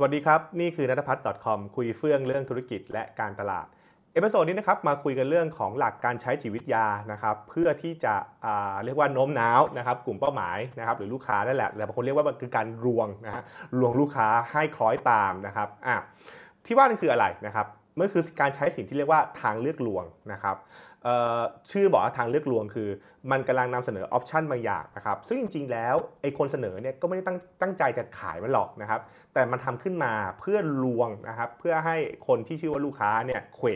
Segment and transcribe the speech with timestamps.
[0.00, 3.66] สวัสดีครับ นี่คือนัทพัฒน์ .com คุยเฟื่องเรื่องธุรกิจและการตลาด
[4.12, 8.14] episode นี้นะครับมาคุยกันเรื่องของหลักการใช้จิตวิทยานะครับเพื่อที่จะ
[8.84, 13.42] เรียกว่าโน้มน้าวนะครับกลุ่มเป้าหมายนะครับหรือลูกค้านั่นแหละแต่บางคนเรียกว่ามันคือการลวงนะฮะ
[13.78, 15.96] ลวงลูกค้าให้คล้อยตามนะครับอะ
[16.66, 17.66] ที่ว่านั่นคืออะไรนะครับ
[17.98, 20.56] มันคือการใช้สิ่งที่เรียกว่าทางเลือกลวงนะครับ
[21.70, 22.88] ชื่อบอกว่าทางเลือกลวงคือ
[23.30, 29.00] มันกำลังนำเสนอ option บางอย่างนะครับ ซึ่งจริงๆแล้วไอ้คนเสนอเนี่ยก็ไม่ได้ตั้งตั้งใจจะขายมันหรอกนะครับ
[29.34, 31.96] แต่มันทำขึ้นมาเพื่อลวงนะครับเพื่อให้
[32.26, 33.68] คนที่ชื่อว่าลูกค้าเนี่ยเขว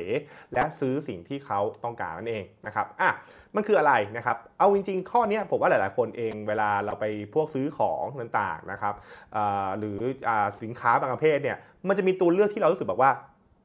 [0.53, 3.11] และซื้อสิ่งที่เขาต้องการนั่นเองนะครับอะ
[3.57, 7.05] มันคืออะไรนะครับ เอาจริง ๆ ข้อนี้ผมว่าหลายๆ คนเองเวลาเราไป
[7.35, 8.95] พวกซื้อของต่างๆนะครับ
[9.79, 9.99] หรือ
[10.63, 11.57] สินค้าบางประเภทเนี่ย
[11.89, 13.13] มันจะมีตัวเลือกที่เรารู้สึกแบบว่า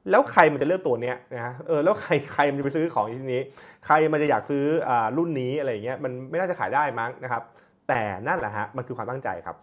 [0.09, 3.43] แล้วใครมันจะเลือกตัวเนี้ยนะฮะเออแล้วใครใครมันจะไปซื้อของชิ้นี้
[3.85, 7.44] ใครมันจะอยากซื้ออรุ่นนี้อะไรเงี้ยมันไม่น่าจะขายได้มั้งนะครับ
[7.89, 9.58] แต่นั่นแหละฮะมันคือความตั้งใจครับ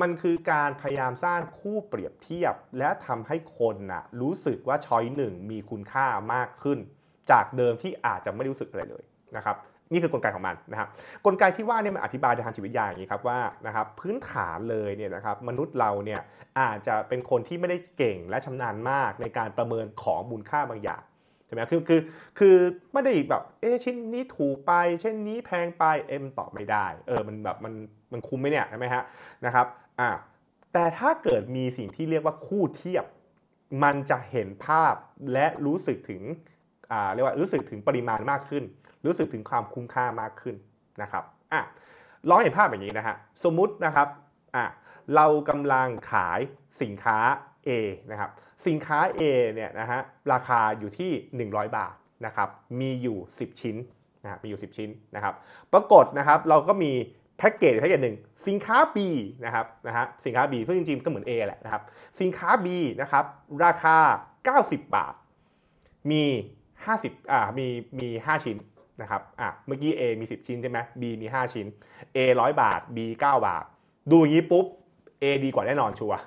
[0.00, 6.78] มันคือการพยายามสร้างคู่เปรียบเทียบ และทำให้คนน่ะรู้สึกว่าช้อยหนึ่งมีคุณค่ามากขึ้น
[7.30, 9.04] จากเดิมที่อาจจะไม่รู้สึกอะไรเลย
[9.36, 9.56] นะครับ
[9.92, 10.88] นี่คือกลไกของมันนะครับ
[11.26, 16.20] กลไกที่ว่าเนี่ยมันอธิบายในทางจิตวิทยาอย่างนี้ครับว่านะครับพื้นฐานเลยเนี่ยนะครับมนุษย์เราเนี่ย
[16.60, 21.02] อาจจะเป็นคนที่ไม่ได้เก่งและชำนาญมากในการประเมินของมูลค่าบางอย่าง
[21.46, 22.00] ใช่ไหมคือคือ
[22.38, 22.56] คือ
[22.92, 27.74] ไม่ได้แบบเอ๊ชิ้นนี้ถูกไปเช่นนี้แพงไปเอ็มตอบไม่ได้เออมันแบบมัน
[28.12, 29.02] มันคุ้มไหมเนี่ยใช่ไหมฮะ
[29.46, 29.66] นะครับ
[30.00, 30.10] อ่า
[30.72, 33.04] แต่ถ้าเกิดมีสิ่งที่เรียกว่าคู่เทียบ
[33.84, 34.94] มันจะเห็นภาพ
[35.32, 36.22] และรู้สึกถึง
[37.14, 38.64] เรียกว่ารู้สึกถึงปริมาณมากขึ้น
[39.06, 40.54] รู้สึกถึงความคุ้มค่ามากขึ้น
[41.02, 41.62] นะครับอะ
[42.28, 44.08] ลองเห็นภาพแบบนี้นะฮะสมมุตินะครับ
[44.56, 44.64] อะ
[45.14, 46.40] เรากำลังขาย
[46.82, 47.18] สินค้า
[47.68, 47.70] A
[48.10, 48.30] นะครับ
[48.66, 49.20] สินค้า A
[49.54, 50.00] เนี่ยนะฮะ
[50.32, 51.10] ราคาอยู่ที่
[51.50, 51.94] 100 บาท
[52.26, 52.48] นะครับ
[52.80, 53.76] มีอยู่ 10 ชิ้น
[54.22, 55.34] นะมีอยู่ 10 ชิ้นนะครับ
[55.72, 56.92] ปรากฏนะครับเราก็มี
[57.38, 58.98] แพ็กเกจแพ็กเกจหนึ่งสินค้า B
[59.44, 61.82] นะครับนะฮะสินค้า B ซึ่งจริงๆก็เหมือน A แหละนะครับ
[62.20, 62.66] สินค้า B
[63.00, 63.24] นะครับ
[63.64, 63.96] ราคา
[64.70, 65.14] 90 บาท
[66.10, 66.24] มี
[66.86, 67.66] 50อ่ามี
[67.98, 68.58] มี5ชิ้น
[69.02, 71.66] นะครับอะเมื่อกี้ A มี 10 ชิ้นใช่ไหม B มี 5 ชิ้น
[72.16, 73.64] A 100 บาท B 9 บาท
[74.10, 74.66] ดูอย่างนี้ปุ๊บ
[75.22, 76.18] A ดีกว่าแน่นอนชัวร์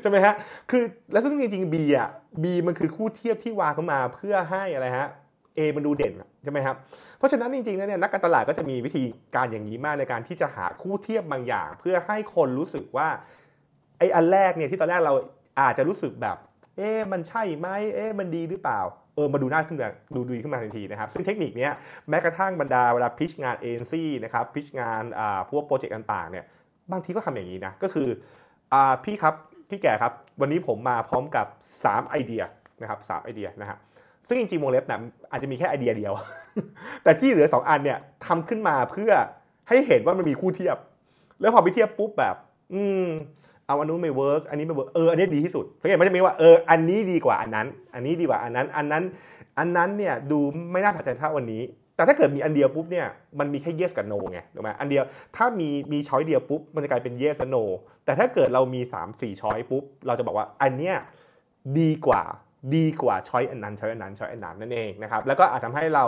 [0.00, 0.34] ใช่ไหมฮะ
[0.70, 0.82] คือ
[1.12, 2.08] แล้วซึ่งจริงๆ B อะ
[2.42, 5.08] B มันคือคู่เทียบที่วางเข้ามาเพื่อให้อะไรฮะ
[5.56, 6.76] A มันดูเด่นใช่ไหมครับ
[7.18, 9.02] เพราะฉะนั้นจริงๆแล้วเนี่ยนักการตลาดก็จะมีวิธี
[9.34, 13.08] การอย่างนี้มากในการที่จะหาคู่เทียบบางอย่าง เพื่อให้คนรู้สึกว่า
[13.98, 15.14] ไอ้อันแรกเนี่ยที่ตอนแรกเรา
[15.60, 16.36] อาจจะรู้สึกแบบ
[16.76, 18.80] เอ๊ะมันใช่ไหมเอ๊ะมันดีหรือเปล่า
[19.20, 21.68] ออมาดูหน้าขึ้นมาดูดีขึ้นมาทันทีนะครับ ซึ่งเทคนิคนี้
[22.08, 26.44] แม้กระทั่งบรรดาเวลา pitch งานเอ็นซี่นะครับ pitch งานอ่าพวก project ต่างๆเนี่ย
[26.92, 28.08] บางทีก็ทำอย่างนี้นะ ก็คือ
[28.72, 29.34] อ่าพี่ครับ
[29.68, 31.46] พี่แก้ครับ วันนี้ผมมาพร้อมกับ
[31.82, 32.42] 3 ไอเดีย
[32.82, 33.78] นะครับ 3 ไอเดียนะฮะ
[34.26, 35.00] ซึ่งจริงๆวงเล็บนะ
[35.30, 36.12] อาจจะมีแค่ไอเดียเดียว
[37.02, 39.12] แต่ที่เหลือ 2 อันเนี่ยทำขึ้นมาเพื่อ
[39.68, 40.76] ให้เห็นว่ามันมีคู่เทียบ
[41.40, 42.36] แล้วพอไปเทียบปุ๊บแบบ
[42.74, 43.06] อืม
[43.70, 49.04] เอาอันนู้นไม่ work อันนี้ไม่ work เอออันนี้ดีที่สุดสังเกตมันจะมีว่าเอออันนี้ดีกว่าอันนั้น อันนี้ดีกว่าอันนั้น อันนั้น
[49.58, 50.40] อันนั้นเนี่ยดู
[50.72, 51.62] ไม่น่าสนใจเท่าอันนี้
[51.96, 53.06] แต่ถ้าเกิดมีอันเดียวปุ๊บเนี่ย
[53.38, 55.04] มันมีแค่ yes กับ no ไงถูกไหมอันเดียว
[55.36, 57.64] ถ้ามีมี choice เดียวปุ๊บมันจะกลายเป็น yes และ no
[58.04, 60.96] แต่ถ้าเกิดเรามี 3 4 choice ปุ๊บเราจะบอกว่าอันเนี้ย
[61.78, 62.22] ดีกว่า
[62.74, 66.04] ดีกว่า choice อันนั้น choice อันนั้น choice อันนั้นนั่นเองนะครับแล้วก็อาจทำให้เรา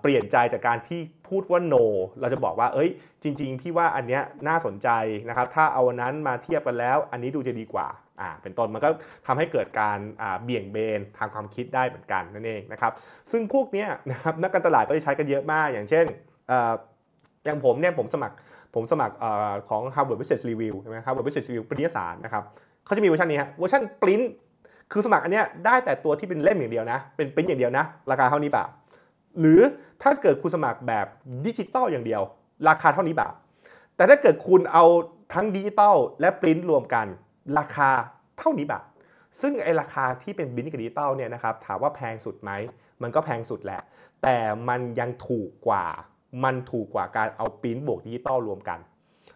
[0.00, 1.84] เปลี่ยนใจจากการที่พูดว่า no
[2.20, 2.90] เราจะบอกว่า เอ้ย
[3.22, 4.88] จริง ๆ พี่ว่าอันเนี้ยน่าสนใจ
[5.28, 7.88] นะครับ ถ้าเอาอันนั้นมาเทียบกันแล้ว อันนี้ดูจะดีกว่า
[8.20, 8.88] อ่า เป็นต้นมันก็
[9.26, 9.98] ทำให้เกิดการ
[10.44, 12.92] เบี่ยงเบนทางความคิดได้เหมือนกันนั่นเองนะครับ
[13.30, 16.06] ซึ่งพวกเนี้ยนะครับนักการตลาดก็จะใช้กันเยอะมาก อย่างเช่น
[17.44, 18.36] อย่างผมเนี่ยผมสมัคร
[18.74, 19.14] ผมสมัคร
[19.68, 22.42] ของ Harvard Business Review ใช่ไหม Harvard Business Review เป็นนิตยสารนะครับ
[22.84, 24.22] เขาจะมีเวอร์ชันนี้ฮะ version print
[24.92, 28.64] คือสมัครอันเนี้ยได้แต่ตัวที่เป็นเล่มอย่างเดียวนะ เป็นปริ้นอย่างเดียวนะ ราคาเท่านี้เปล่า
[29.38, 29.60] หรือ
[30.02, 31.06] ถ้าเกิดคุณสมัครแบบ
[31.46, 32.22] ดิจิตอลอย่างเดียว
[32.68, 33.34] ราคาเท่านี้บาท
[33.96, 34.84] แต่ถ้าเกิดคุณเอา
[35.34, 37.06] ทั้งดิจิตอลและปริ้นรวมกัน
[37.58, 37.90] ราคา
[38.38, 38.84] เท่านี้บาท
[39.40, 42.50] ซึ่งไอ้ราคาที่เป็นบินกับดิจิตอลเนี่ยนะครับถามว่าแพงสุดไหม
[43.02, 43.80] มันก็แพงสุดแหละ
[44.22, 44.36] แต่
[44.68, 45.86] มันยังถูกกว่า
[46.44, 48.78] มันถูกกว่าการเอาปริ้นบวกดิจิตอลรวมกัน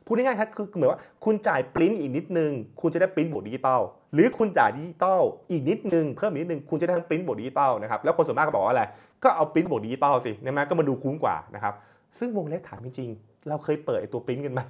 [0.06, 3.81] พูดง่ายๆครับคือเหมือนว่าคุณจ่ายปริ้นอีกนิดนึง คุณจะได้ปริ้นบวกดิจิตอล
[4.15, 5.21] หรือคุณจ่ายดิจิตอล
[5.51, 8.83] อีกนิดนึงเพิ่มนิดนึงคุณจะได้ทั้งปริ้นบวกดิจิตอลนะครับแล้วคนส่วนมากก็บอกว่าอะไร
[9.23, 11.75] ก็เอาปริ้นบวกดิจิตอลสินะมันก็ดูคุ้มกว่านะครับ
[12.19, 13.11] ซึ่งวงเล็บถามจริง
[13.49, 14.61] เราเคยเปิดไอตัวปริ้นกันไหม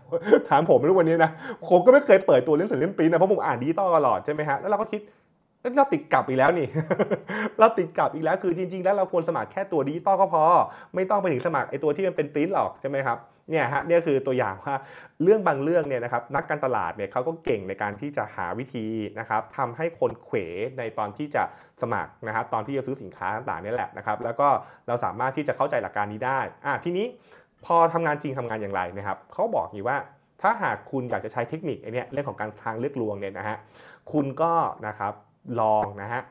[0.48, 1.30] ถามผมไม่รู้วันนี้นะ
[1.68, 5.00] ผมก็ไม่เคยเปิดตัวเรื่องส่วนเรื่องปริ้นนะเพราะผมอ่านดิจิตอลตลอดใช่ไหมฮะแล้วเราก็คิด
[5.76, 6.68] เราติดกลับอีกแล้วนี่
[7.58, 10.42] เราติดกลับอีกแล้วคือจริง ๆ แล้วเราควรสมัครแค่ตัวดิจิตอลก็พอ
[10.94, 13.18] ไม่ต้องไปถึงสมัครไอตัวที่มันเป็นปริ้นหรอกใช่ไหมครับ
[13.50, 14.74] เนี่ยฮะเนี่ยคือตัวอย่างว่า
[15.22, 18.86] เรื่องบางเรื่องเนี่ยนะครับนักการตลาดเนี่ยเขาก็เก่งในการที่จะหาวิธี
[19.18, 20.36] นะครับทำให้คนเขว
[20.78, 21.42] ในตอนที่จะ
[21.82, 24.48] สมัครนะครับตอนที่จะซื้อสินค้าต่างๆนี่แหละนะครับแล้วก็
[24.86, 27.06] เราสามารถที่จะเข้าใจหลักการนี้ได้อะทีนี้
[27.64, 29.96] พอทำงานจริงทำงานอย่างไรนะครับเขาบอกอยู่ว่า
[30.42, 33.56] ถ้าหากคุณอยากจะใช้เทคนิคไอเนี้ยเรื่องของการทางเลือกลวงเนี่ยนะฮะ
[34.12, 34.52] คุณก็
[34.86, 35.12] นะครับ
[35.60, 36.22] ลองนะฮะ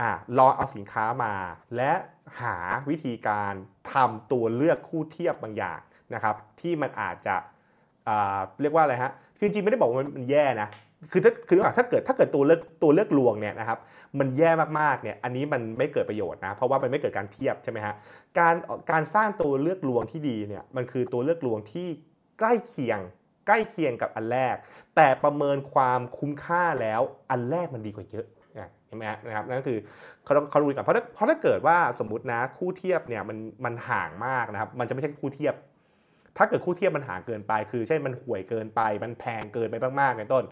[0.00, 1.34] อ่าลองเอาสินค้ามา
[1.76, 1.92] และ
[2.40, 2.56] หา
[2.88, 3.52] วิธีการ
[3.92, 5.78] ทำตัวเลือกคู่เทียบบางอย่าง
[6.14, 7.36] นะครับที่มันอาจจะ
[8.60, 10.68] เรียกว่าอะไรฮะคือจริงไม่ได้บอกว่ามันแย่นะ
[11.12, 13.78] คือถ้าคือถ้าเกิดถ้าเกิดตัวเลือกตัวเลือกลวงเนี่ยนะครับ
[14.18, 17.94] มันแย่มากๆเนี่ยอันนี้มันไม่เกิดประโยชน์นะเพราะว่ามันไม่เกิดการเทียบใช่ไหมฮะ
[18.38, 18.54] การ
[18.90, 21.88] การสร้างตัวเลือกลวงที่ดีเนี่ยมันคือตัวเลือกลวงที่
[22.38, 22.98] ใกล้เคียง
[23.46, 24.56] ใกล้เคียงกับอันแรก
[24.96, 28.26] แต่ประเมินความคุ้มค่าแล้วอันแรกมันดีกว่าเยอะ
[28.96, 29.78] นไหมนะครับนั่นก็คือ
[30.24, 35.54] เขาเขาดูกันเพราะถ้าเพราะถ้าเกิดว่าสมมตินะคู่เทียบเนี่ยมันมันห่างมากนะครับ มันจะไม่ใช่คู่เทียบ
[36.38, 40.44] ถ้าเกิดคู่เทียบมันห่างเกินไป คือเช่นมันห่วยเกินไป มันแพงเกินไปมากๆในต้น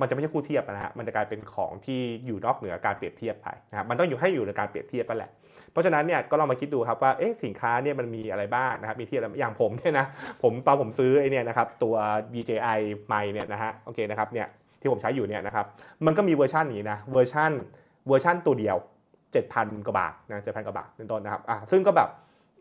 [0.00, 5.30] มันจะไม่ใช่คู่เทียบนะฮะมันจะกลายเป็นของที่อยู่นอกเหนือการเปรียบเทียบไปนะครับมันต้องอยู่ให้อยู่ในการเปรียบเทียบไปแหละ
[5.72, 10.06] เพราะฉะนั้นเนี่ยก็ลองมาคิดดูครับว่าเอ๊ะสินค้าเนี่ยมันมีอะไรบ้างนะครับมีที่อะไรอย่างผมเนี่ยนะ
[10.42, 11.94] ผมตอนผมซื้อไอ้เนี่ยนะครับตัว
[12.34, 14.46] DJI ไมค์เนี่ยนะฮะโอเคนะครับเนี่ย
[14.80, 15.66] ที่ผมใช้อยู่เนี่ยนะครับ
[16.06, 17.52] มันก็มีเวอร์ชันนี้นะ version
[18.08, 18.76] version ตัวเดียว
[19.32, 22.08] 7,000 กว่าบาทนะ7,000กว่าบาทเป็นต้นนะครับอะซึ่งก็แบบ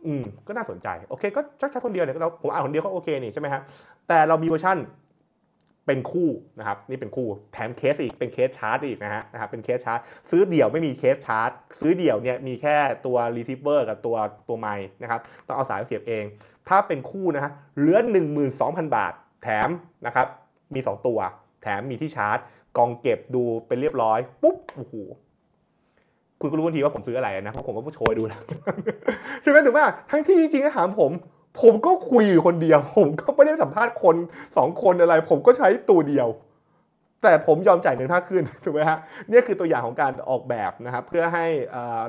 [0.06, 3.62] อืมก็น่าสนใจโอเคก็ใช้ใช้คนเดียวเนี่ยเราผมอ่านคนเดียวก็โอเคนี่ใช่ไหมฮะ
[4.08, 4.78] แต่เรามีเวอร์ชัน
[5.90, 6.30] เป็นคู่
[6.60, 10.00] นะครับนี่เป็นคู่แถมเคสอีกเป็น case charge อีกนะฮะนะครับเป็น case charge
[10.30, 12.75] ซื้อเดี่ยวไม่มี case charge ซื้อเดี่ยวเนี่ยมีแค่
[13.06, 14.16] ตัว receiver กับตัว
[14.48, 16.24] ตัวไมค์นะครับต้องเอาสายเสียบเอง
[16.69, 18.00] ถ้าเป็นคู่นะฮะเหลือ
[18.48, 19.69] 12,000 บาท แถม
[20.06, 20.28] นะครับ
[20.74, 21.19] มี 2 ตัว
[21.62, 22.38] แถมมีที่ชาร์จ
[22.78, 24.94] กล่องเก็บดูเป็นเรียบร้อย ปุ๊บโอ้โห
[26.39, 28.42] คุณก็รู้ทันทีว่าผมซื้ออะไรนะเพราะผมก็โชว์ให้ดูแล้ว
[29.42, 29.80] ใช่ไหมถูกไหม
[30.12, 31.12] ทั้งที่จริงๆถามผม
[31.62, 34.15] ผมก็คุยอยู่คนเดียว ผมก็ไม่ได้สัมภาษณ์คน
[34.57, 36.27] สองคนอะไร ผมก็ใช้ตัวเดียว
[37.24, 38.98] แต่ผมยอมจ่ายเงินค่าขึ้นถูกไหมฮะ
[39.30, 41.46] นี่คือตัวอย่างของการออกแบบนะครับเพื่อให้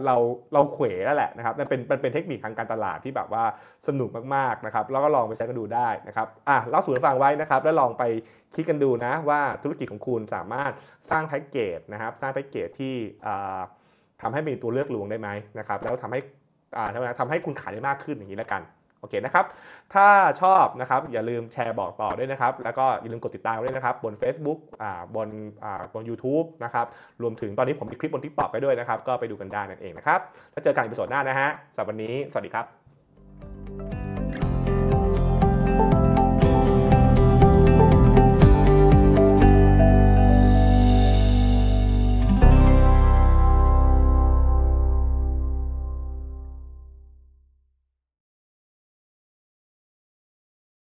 [0.04, 0.16] เรา
[0.54, 3.44] เราเขวแล้วแหละนะครับมันเป็นมันเป็นเทคนิคทางการตลาดที่แบบว่า
[3.88, 8.04] สนุกมากๆนะครับแล้วก็ลองไปใช้กันดูได้นะครับอะเล่าสู่ฟังไว้นะครับ แล้วลองไป
[8.54, 10.72] คิดกันดูนะว่าธุรกิจของคุณสามารถ
[11.10, 12.94] สร้างแพ็กเกจนะครับ สร้างแพ็กเกจที่
[14.22, 15.28] ทำให้มีตัวเลือกลวงได้ไหม
[15.58, 16.20] นะครับแล้วทำให้
[17.18, 18.62] ทำให้คุณขายได้มากขึ้นอย่างนี้แล้วกัน
[19.00, 19.44] โอเคนะครับ
[19.94, 20.06] ถ้า
[20.42, 25.28] ชอบนะครับอย่าลืมแชร์บอกต่อด้วยนะครับ แล้วก็อย่าลืมกดติดตามด้วยนะครับ บน Facebook อ่าบน
[25.64, 26.86] อ่าบน u t u b e นะครับ
[27.22, 30.20] รวมถึงตอนนี้ผมมีคลิปบน TikTok ไปด้วยนะครับ ก็ไปดูกันได้นั่นเองนะครับ
[30.52, 33.97] แล้วเจอกันอีพีโซดหน้านะฮะสำหรับวันนี้ สวัสดีครับ